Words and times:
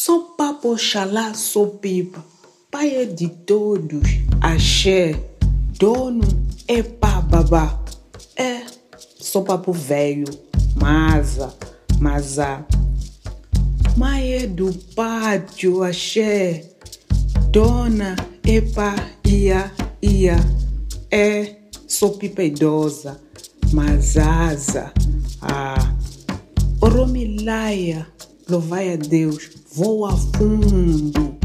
Sou 0.00 0.20
papo, 0.36 0.74
oxalá, 0.74 1.34
sou 1.34 1.70
pipa. 1.70 2.24
Pai 2.70 2.94
é 2.94 3.04
de 3.04 3.28
todos, 3.28 4.08
axé. 4.40 5.20
Dono 5.76 6.22
é 6.68 6.82
babá. 6.82 7.82
É, 8.36 8.62
sou 9.18 9.42
papo 9.42 9.72
velho, 9.72 10.24
masa, 10.76 11.52
mazá. 11.98 12.64
Mãe 13.96 14.34
é 14.34 14.46
do 14.46 14.72
pátio, 14.94 15.82
axé. 15.82 16.70
Dona 17.50 18.14
é 18.46 18.60
pá, 18.60 18.94
ia, 19.26 19.72
ia. 20.00 20.36
É, 21.10 21.56
sou 21.88 22.12
pipa 22.12 22.44
idosa, 22.44 23.20
mazaza. 23.72 24.92
Ah, 25.42 25.92
Oromilaia, 26.80 28.06
louvai 28.48 28.92
a 28.92 28.96
Deus, 28.96 29.57
voa 29.78 30.16
fundo. 30.36 31.38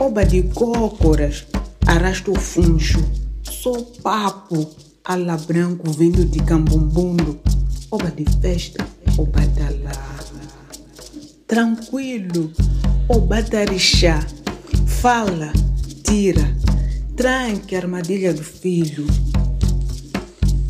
Oba 0.00 0.24
de 0.24 0.42
cócoras, 0.42 1.46
arrasta 1.86 2.32
o 2.32 2.34
funcho. 2.34 2.98
Sou 3.44 3.84
papo, 4.02 4.68
ala 5.04 5.36
branco 5.36 5.88
vindo 5.92 6.24
de 6.24 6.40
cambumbundo. 6.40 7.38
Oba 7.88 8.10
de 8.10 8.24
festa, 8.40 8.84
oba 9.16 9.46
da 9.46 9.70
lá. 9.84 10.18
Tranquilo, 11.46 12.50
oba 13.08 13.44
tarixá. 13.44 14.26
Fala, 14.84 15.52
tira, 16.02 16.52
tranque 17.14 17.76
a 17.76 17.78
armadilha 17.78 18.34
do 18.34 18.42
filho. 18.42 19.06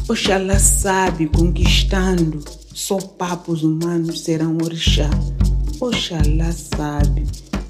Oxalá 0.06 0.58
sabe 0.58 1.26
conquistando, 1.28 2.44
só 2.74 2.98
papos 2.98 3.62
humanos 3.62 4.20
serão 4.20 4.58
orixá. 4.62 5.08
Oxalá 5.80 6.50
sabe, 6.50 7.24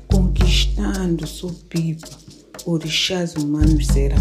conquistando, 0.07 1.27
sou 1.27 1.53
pipa, 1.53 2.09
orixás 2.65 3.35
humanos 3.35 3.87
serão. 3.87 4.19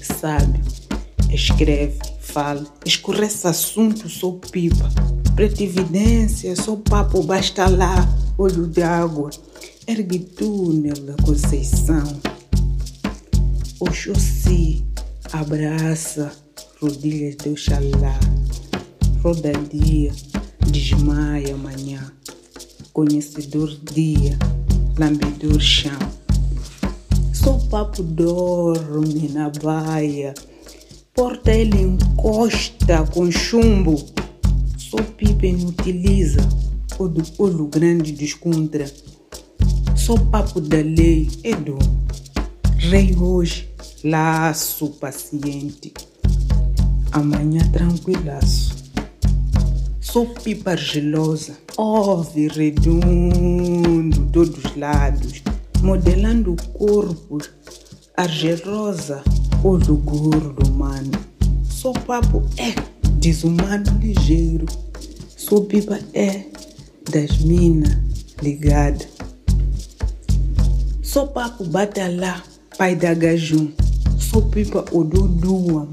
Sabe, 0.00 0.60
escreve, 1.32 1.98
fala, 2.20 2.64
escurece 2.86 3.48
assunto, 3.48 4.08
sou 4.08 4.38
pipa. 4.38 4.88
Pretividência, 5.34 6.54
sou 6.54 6.76
papo, 6.76 7.24
basta 7.24 7.68
lá, 7.68 8.08
olho 8.38 8.68
d'água. 8.68 9.30
Ergue 9.84 10.20
túnel 10.20 10.94
da 10.94 11.16
Conceição. 11.24 12.20
Oxóssi, 13.80 14.84
abraça, 15.32 16.30
rodilhas 16.80 17.34
de 17.36 17.48
Oxalá. 17.48 18.20
Roda 19.24 19.50
dia, 19.72 20.12
desmaia 20.70 21.54
amanhã. 21.54 22.12
Conhecedor 22.92 23.78
dia, 23.92 24.36
lambedor 24.98 25.60
chão. 25.60 25.96
Só 27.32 27.52
papo 27.70 28.02
dorme 28.02 29.28
na 29.28 29.48
baia. 29.62 30.34
Porta 31.14 31.52
ele 31.52 31.80
encosta 31.80 33.04
com 33.12 33.30
chumbo. 33.30 33.94
Só 34.76 34.96
pipa 35.16 35.46
inutiliza. 35.46 36.40
O 36.98 37.08
olho 37.42 37.66
grande 37.66 38.10
descontra. 38.10 38.90
Só 39.96 40.16
papo 40.16 40.60
da 40.60 40.78
lei 40.78 41.30
é 41.44 41.54
dono. 41.54 42.04
Rei 42.76 43.14
hoje, 43.16 43.68
laço 44.02 44.88
paciente. 45.00 45.94
Amanhã 47.12 47.60
tranquilaço. 47.70 48.79
Sou 50.00 50.26
pipa 50.26 50.70
argilosa, 50.70 51.58
ouve 51.76 52.48
redondo, 52.48 54.26
todos 54.32 54.64
os 54.64 54.76
lados, 54.76 55.42
modelando 55.82 56.56
corpos, 56.72 57.50
argelosa, 58.16 59.22
olho 59.62 59.96
gordo 59.96 60.66
humano. 60.66 61.12
Sou 61.68 61.92
papo 61.92 62.42
é 62.56 62.74
desumano 63.18 63.98
ligeiro, 64.00 64.64
sou 65.36 65.66
pipa 65.66 65.98
é 66.14 66.46
das 67.12 67.36
minas 67.38 67.98
ligada. 68.42 69.04
Sou 71.02 71.26
papo 71.28 71.62
bata 71.64 72.08
lá, 72.08 72.42
pai 72.78 72.96
da 72.96 73.12
gajum. 73.12 73.70
Sou 74.18 74.42
pipa 74.48 74.82
o 74.92 75.04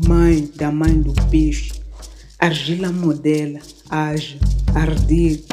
mãe 0.07 0.49
da 0.55 0.71
mãe 0.71 1.01
do 1.01 1.11
peixe. 1.29 1.76
Argila 2.39 2.91
modela, 2.91 3.59
age, 3.89 4.39
ardir, 4.75 5.43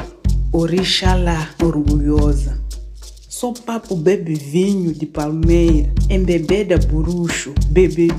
orixalá 0.51 1.49
orgulhosa. 1.63 2.61
Sou 3.27 3.53
papo 3.53 3.95
bebe 3.95 4.35
vinho 4.35 4.93
de 4.93 5.07
palmeira, 5.07 5.91
embebeda 6.11 6.77
burucho, 6.77 7.55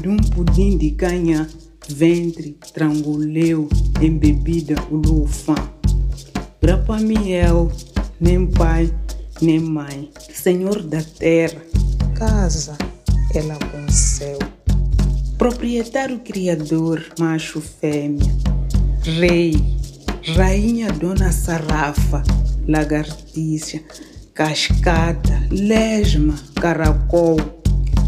um 0.04 0.16
pudim 0.16 0.76
de 0.76 0.90
canha, 0.90 1.48
ventre, 1.88 2.58
tranguleu, 2.74 3.68
embebida 4.02 4.74
o 4.90 4.96
lufã. 4.96 5.54
Grapa 6.60 6.98
miel, 6.98 7.70
nem 8.20 8.48
pai, 8.48 8.92
nem 9.40 9.60
mãe, 9.60 10.10
senhor 10.34 10.82
da 10.82 11.02
terra, 11.02 11.62
casa, 12.16 12.76
ela 13.32 13.54
com 13.54 13.88
céu. 13.92 14.38
Proprietário 15.38 16.18
criador, 16.18 17.04
macho 17.18 17.60
fêmea, 17.60 18.34
rei, 19.06 19.54
rainha 20.34 20.90
dona 20.90 21.30
sarrafa, 21.30 22.24
lagartixa, 22.66 23.80
cascata, 24.34 25.46
lesma, 25.50 26.34
caracol, 26.60 27.36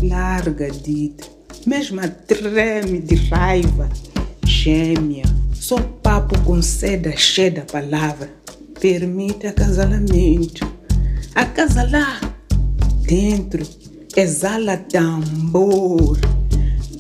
larga 0.03 0.69
dita, 0.71 1.25
mesma 1.65 2.09
treme 2.09 2.99
de 2.99 3.15
raiva, 3.29 3.89
gêmea, 4.45 5.25
só 5.55 5.79
papo 6.03 6.37
com 6.41 6.61
seda 6.61 7.17
cheia 7.17 7.53
da 7.53 7.63
palavra, 7.63 8.29
permite 8.81 9.47
acasalamento, 9.47 10.67
acasalar 11.33 12.21
dentro, 13.03 13.65
exala 14.17 14.77
tambor, 14.77 16.19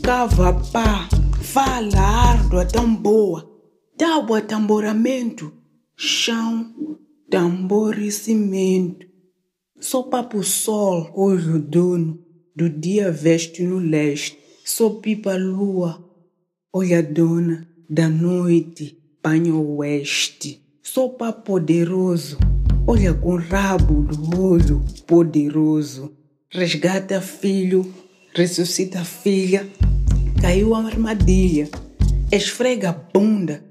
cava 0.04 0.54
pá, 0.72 1.08
fala 1.42 1.98
árdua 1.98 2.64
tão 2.64 2.94
boa, 2.94 3.57
tábua 3.98 4.40
tamboramento, 4.40 5.52
chão, 5.96 6.72
tambor 7.28 7.98
e 7.98 8.12
cimento. 8.12 9.04
Só 9.80 10.04
papo 10.04 10.44
sol, 10.44 11.10
olho 11.16 11.58
dono, 11.58 12.16
do 12.54 12.70
dia 12.70 13.10
veste 13.10 13.64
no 13.64 13.78
leste, 13.78 14.38
só 14.64 14.88
pipa 14.90 15.34
lua, 15.36 16.08
olha 16.72 17.02
dona, 17.02 17.68
da 17.90 18.08
noite, 18.08 18.96
banho 19.20 19.60
oeste. 19.76 20.62
Só 20.80 21.08
papo 21.08 21.42
poderoso, 21.42 22.38
olha 22.86 23.12
com 23.12 23.34
rabo 23.34 24.02
do 24.02 24.40
olho 24.40 24.84
poderoso. 25.08 26.16
Resgata 26.50 27.20
filho, 27.20 27.92
ressuscita 28.32 29.04
filha, 29.04 29.68
caiu 30.40 30.76
a 30.76 30.84
armadilha, 30.84 31.68
esfrega 32.30 32.90
a 32.90 32.92
bunda, 32.92 33.67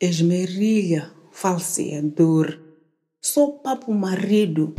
esmerilha, 0.00 1.10
falseador. 1.30 2.58
Sou 3.20 3.58
papo 3.58 3.92
marido, 3.92 4.74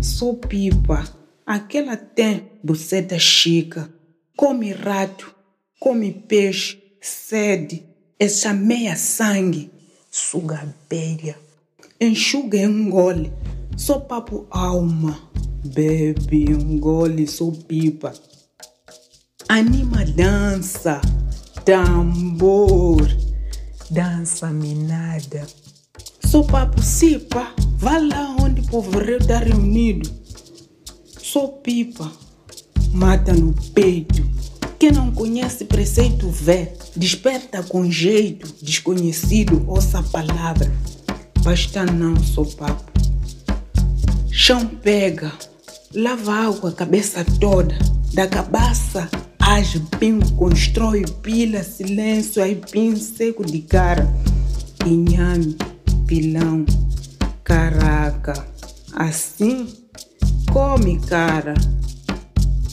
sou 0.00 0.36
pipa, 0.36 1.04
aquela 1.44 1.96
tem 1.96 2.52
buceta 2.62 3.18
chica, 3.18 3.92
come 4.36 4.72
rato, 4.72 5.34
come 5.80 6.12
peixe, 6.12 6.80
sede, 7.00 7.84
chameia 8.30 8.94
sangue, 8.94 9.72
suga 10.08 10.60
abelha, 10.60 11.36
enxuga 12.00 12.58
engole, 12.58 13.32
sou 13.76 14.02
papo 14.02 14.46
alma, 14.50 15.18
bebe, 15.64 16.44
engole, 16.44 17.26
sou 17.26 17.50
pipa. 17.50 18.14
Anima 19.48 20.04
dança, 20.04 21.00
tambor, 21.64 23.02
dança 23.90 24.48
minada. 24.48 25.46
Sou 26.26 26.44
papo 26.44 26.82
sipa, 26.82 27.52
vá 27.76 27.98
lá 27.98 28.36
onde 28.40 28.60
o 28.60 28.64
povo 28.64 29.00
está 29.00 29.38
reunido. 29.38 30.10
Sou 31.18 31.48
pipa, 31.48 32.10
mata 32.92 33.32
no 33.32 33.52
peito. 33.72 34.24
Quem 34.78 34.90
não 34.90 35.12
conhece 35.12 35.64
preceito 35.64 36.28
vê, 36.28 36.72
desperta 36.96 37.62
com 37.62 37.90
jeito, 37.90 38.52
desconhecido, 38.62 39.64
ouça 39.66 40.00
a 40.00 40.02
palavra. 40.02 40.72
Basta 41.42 41.84
não, 41.84 42.16
sou 42.22 42.46
papo. 42.46 42.92
Chão 44.30 44.66
pega, 44.66 45.32
lava 45.94 46.34
água 46.34 46.70
a 46.70 46.72
cabeça 46.72 47.24
toda, 47.38 47.78
da 48.12 48.26
cabaça 48.26 49.08
pingo, 49.98 50.32
constrói 50.32 51.04
pila, 51.22 51.62
silêncio, 51.62 52.42
aipim 52.42 52.96
seco 52.96 53.44
de 53.44 53.60
cara, 53.60 54.06
inhame, 54.86 55.56
pilão, 56.06 56.64
caraca, 57.42 58.54
Assim, 58.96 59.66
come, 60.52 61.00
cara. 61.00 61.54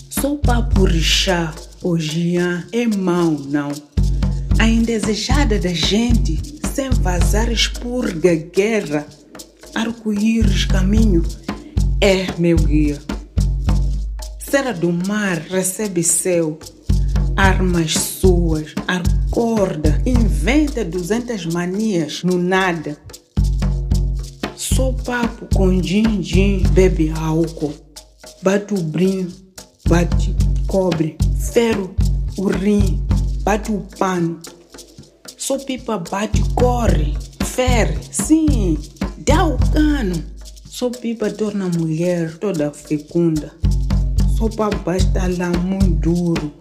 Só 0.07 0.35
para 0.35 0.61
purixar, 0.61 1.55
hoje 1.81 2.35
é 2.71 2.85
mau, 2.85 3.31
não. 3.31 3.71
A 4.59 4.67
indesejada 4.67 5.57
da 5.57 5.73
gente, 5.73 6.39
sem 6.71 6.91
vazar 6.91 7.51
expurga 7.51 8.35
guerra, 8.35 9.07
arco-íris 9.73 10.65
caminho, 10.65 11.23
é 11.99 12.27
meu 12.37 12.57
guia. 12.57 12.99
Serra 14.51 14.73
do 14.73 14.91
mar 14.91 15.37
recebe 15.49 16.03
céu, 16.03 16.59
armas 17.37 17.93
suas, 17.93 18.75
acorda, 18.85 20.01
inventa 20.05 20.83
duzentas 20.83 21.45
manias 21.45 22.21
no 22.21 22.37
nada. 22.37 22.97
Só 24.57 24.91
papo 24.91 25.47
com 25.55 25.79
din-din, 25.79 26.63
bebe 26.73 27.13
álcool, 27.15 27.73
bate 28.43 28.73
o 28.73 28.83
brinco, 28.83 29.31
bate 29.87 30.35
cobre, 30.67 31.17
ferro 31.53 31.95
o 32.37 32.49
rim, 32.49 33.01
bate 33.43 33.71
o 33.71 33.79
pano. 33.97 34.41
Só 35.37 35.57
pipa 35.59 35.97
bate, 35.97 36.43
corre, 36.55 37.13
ferre, 37.45 37.97
sim, 38.11 38.77
dá 39.19 39.45
o 39.45 39.57
cano. 39.71 40.21
Só 40.65 40.89
pipa 40.89 41.29
torna 41.29 41.67
a 41.67 41.69
mulher 41.69 42.37
toda 42.37 42.69
fecunda. 42.73 43.61
Só 44.41 44.49
para 44.49 44.75
basta 44.77 45.27
lá 45.37 45.51
muito 45.51 46.09
duro. 46.09 46.51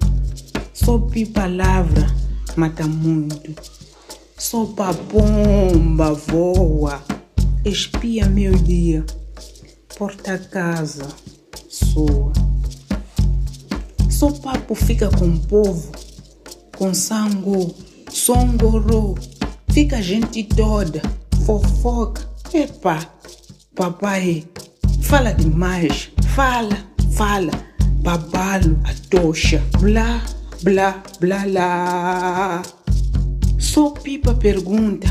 Só 0.74 0.98
pipa 0.98 1.40
palavra 1.40 2.14
mata 2.54 2.86
muito. 2.86 3.54
Só 4.36 4.66
para 4.66 4.92
bomba 4.92 6.12
voa. 6.12 7.02
Espia 7.64 8.26
meu 8.26 8.52
dia. 8.52 9.02
Porta 9.96 10.36
casa 10.36 11.08
soa. 11.70 12.34
Só 14.10 14.30
papo 14.30 14.74
fica 14.74 15.08
com 15.08 15.28
o 15.28 15.40
povo. 15.46 15.90
Com 16.76 16.92
sangue, 16.92 17.74
songorô. 18.12 19.14
Fica 19.70 19.96
a 19.96 20.02
gente 20.02 20.44
toda. 20.44 21.00
Fofoca. 21.46 22.28
Epa, 22.52 23.08
papai, 23.74 24.44
fala 25.00 25.32
demais. 25.32 26.10
Fala, 26.34 26.76
fala 27.12 27.69
babalo, 28.00 28.78
a 28.84 28.94
tocha, 29.08 29.62
blá, 29.78 30.24
blá, 30.62 31.02
blá, 31.20 31.44
lá. 31.44 32.62
Só 33.58 33.90
pipa 33.90 34.34
pergunta, 34.34 35.08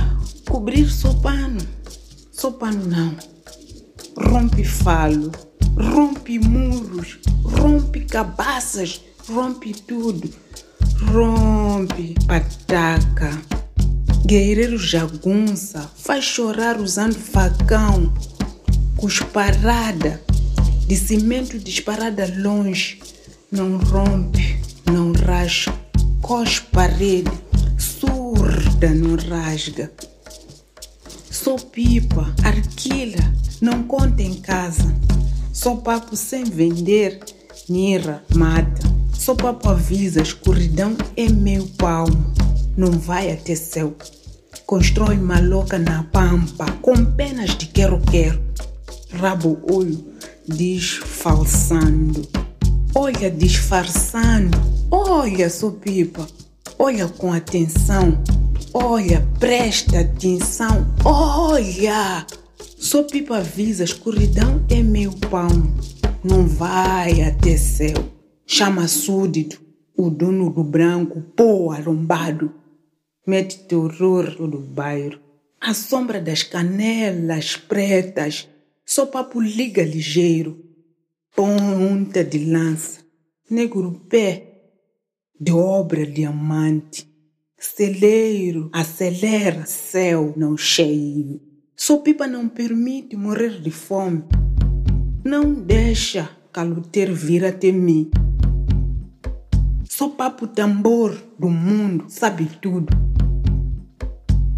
cobrir 0.48 0.90
só 0.90 1.14
pano, 1.14 1.62
só 2.32 2.52
pano 2.52 2.86
não. 2.86 3.16
Rompe 4.18 4.64
falo, 4.64 5.32
rompe 5.78 6.40
muros, 6.40 7.20
rompe 7.44 8.02
cabaças, 8.02 9.02
rompe 9.28 9.74
tudo, 9.74 10.30
rompe 11.12 12.16
pataca. 12.28 13.40
Guerreiro 14.26 14.78
jagunça, 14.78 15.90
faz 15.96 16.24
chorar 16.26 16.80
usando 16.80 17.16
facão, 17.16 18.14
cusparada, 18.98 20.22
de 20.90 20.98
cimento 20.98 21.60
disparada 21.60 22.28
longe, 22.40 23.00
não 23.52 23.78
rompe, 23.78 24.60
não 24.92 25.12
rasga, 25.12 25.72
cos 26.20 26.58
parede, 26.58 27.32
surda, 27.78 28.90
não 28.96 29.16
rasga. 29.16 29.92
Só 31.30 31.58
pipa, 31.58 32.34
arquila, 32.44 33.22
não 33.62 33.84
conta 33.84 34.24
em 34.24 34.34
casa. 34.42 34.92
Só 35.54 35.76
papo 35.76 36.16
sem 36.16 36.44
vender, 36.44 37.20
nira, 37.70 38.24
mata. 38.34 38.82
Só 39.14 39.36
papo 39.36 39.70
avisa, 39.70 40.24
escuridão 40.24 40.98
é 41.16 41.30
meu 41.30 41.68
palmo, 41.78 42.34
não 42.76 42.94
vai 42.94 43.32
até 43.32 43.54
céu. 43.54 43.94
Constrói 44.66 45.18
maloca 45.18 45.78
na 45.78 46.02
pampa, 46.06 46.66
com 46.82 47.06
penas 47.06 47.56
de 47.56 47.68
quero-quero. 47.68 48.42
Rabo 49.12 49.60
olho, 49.72 50.10
disfarçando. 50.50 52.28
Olha, 52.96 53.30
disfarçando. 53.30 54.58
Olha, 54.92 55.50
Sopipa. 55.50 56.28
Olha 56.78 57.08
com 57.08 57.32
atenção. 57.32 58.22
Olha, 58.74 59.26
presta 59.40 60.02
atenção. 60.02 60.88
Olha. 61.06 62.26
Sopipa 62.78 63.38
avisa, 63.38 63.84
escuridão 63.84 64.66
é 64.70 64.82
meu 64.82 65.12
pão. 65.30 65.50
Não 66.24 66.48
vai 66.48 67.22
até 67.22 67.56
céu. 67.56 68.10
Chama 68.46 68.88
súdito, 68.88 69.62
o 69.96 70.10
dono 70.10 70.50
do 70.50 70.64
branco, 70.64 71.22
pô 71.36 71.72
arrombado. 71.72 72.52
Mete 73.28 73.60
terror 73.60 74.36
todo 74.36 74.58
o 74.58 74.62
bairro. 74.62 75.20
A 75.62 75.74
sombra 75.74 76.20
das 76.20 76.42
canelas 76.42 77.56
pretas 77.56 78.48
só 78.90 79.06
papo 79.06 79.40
liga 79.40 79.84
ligeiro, 79.84 80.66
ponta 81.36 82.24
de 82.24 82.44
lança, 82.44 83.02
negro 83.48 84.04
pé, 84.10 84.64
de 85.40 85.52
obra 85.52 86.08
diamante, 86.08 87.08
celeiro, 87.56 88.68
acelera, 88.74 89.64
céu 89.68 90.34
não 90.36 90.58
cheio. 90.58 91.40
Só 91.78 92.00
pipa 92.00 92.26
não 92.26 92.50
permite 92.50 93.16
morrer 93.16 93.62
de 93.62 93.70
fome, 93.70 94.24
não 95.24 95.54
deixa 95.54 96.28
caloteiro 96.52 97.14
vir 97.14 97.46
até 97.46 97.72
mim. 97.72 98.10
Só 99.88 100.10
papo 100.10 100.48
tambor 100.48 101.16
do 101.38 101.48
mundo, 101.48 102.06
sabe 102.08 102.50
tudo. 102.60 102.92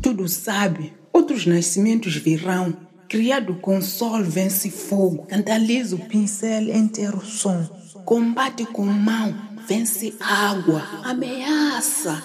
Tudo 0.02 0.26
sabe, 0.30 0.94
outros 1.12 1.46
nascimentos 1.46 2.16
virão 2.16 2.91
Criado 3.12 3.56
com 3.56 3.82
sol 3.82 4.24
vence 4.24 4.70
fogo, 4.70 5.26
cantaliza 5.28 5.98
o 5.98 6.00
pincel 6.00 6.74
enterra 6.74 7.18
o 7.18 7.26
som, 7.26 7.62
combate 8.06 8.66
com 8.66 8.86
mão, 8.86 9.36
vence 9.68 10.16
água, 10.18 10.82
ameaça. 11.04 12.24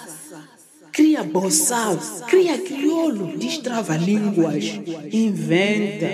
Cria 0.93 1.25
boçal, 1.25 1.97
cria 2.29 2.57
crioulo, 2.57 3.37
destrava 3.37 3.97
línguas, 3.97 4.63
inventa, 5.11 6.07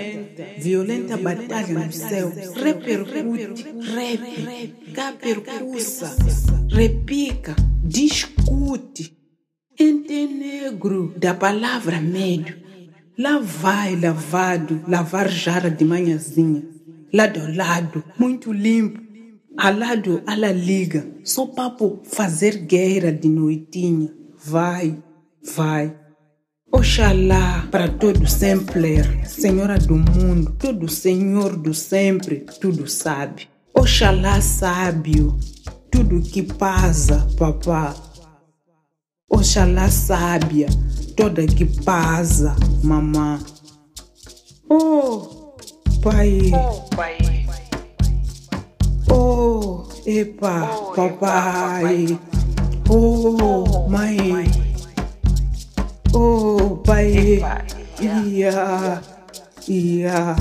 violenta 0.58 1.16
batalha 1.18 1.78
no 1.78 1.92
céu, 1.92 2.32
repercute, 2.56 3.64
rap, 3.94 4.74
capercussa, 4.92 6.16
repica, 6.68 7.54
discute. 7.80 9.16
Ente 9.78 10.26
negro 10.26 11.14
da 11.16 11.32
palavra 11.32 12.00
médio, 12.00 12.64
Lá 13.16 13.38
vai 13.38 13.94
lavado, 13.94 14.82
lavar 14.88 15.28
jara 15.28 15.70
de 15.70 15.84
manhãzinha. 15.84 16.64
Lado 17.12 17.40
a 17.40 17.56
lado, 17.56 18.02
muito 18.18 18.52
limpo. 18.52 19.00
Ao 19.56 19.72
lado, 19.72 20.20
ela 20.26 20.50
liga. 20.50 21.06
Só 21.22 21.46
papo 21.46 22.00
fazer 22.02 22.56
guerra 22.66 23.12
de 23.12 23.28
noitinha. 23.28 24.12
Vai, 24.44 24.98
vai. 25.54 25.94
Oxalá 26.72 27.68
para 27.70 27.86
todo 27.86 28.26
sempre, 28.26 29.00
Senhora 29.24 29.78
do 29.78 29.94
mundo, 29.94 30.56
todo 30.58 30.88
Senhor 30.88 31.56
do 31.56 31.72
sempre, 31.72 32.44
tudo 32.60 32.88
sabe. 32.88 33.48
Oxalá 33.72 34.40
sábio, 34.40 35.38
tudo 35.88 36.20
que 36.20 36.42
passa, 36.42 37.28
papá. 37.38 37.94
Oxalá 39.28 39.90
sábia, 39.90 40.68
toda 41.16 41.46
que 41.46 41.64
passa, 41.64 42.54
mamã. 42.82 43.40
Oh, 44.68 45.56
pai. 46.02 46.52
Oh, 46.54 46.80
pai. 46.94 47.46
Oh, 49.10 49.88
epa, 50.06 50.70
oh, 50.70 50.92
papai. 50.92 52.18
Oh, 52.88 53.88
mãe. 53.88 54.46
Oh, 56.12 56.76
pai. 56.84 57.42
Ia, 58.00 59.02
ia. 59.66 60.36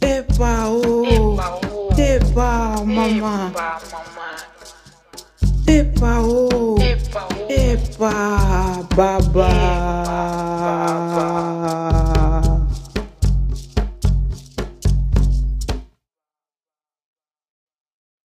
Epa, 0.00 0.68
oh. 0.68 1.36
Epa, 1.98 2.82
mamã. 2.84 3.52
Epa, 5.66 6.20
oh. 6.22 6.53
Epa, 7.94 8.10
oh. 8.10 8.86
Epa, 8.96 9.20
baba. 9.22 10.03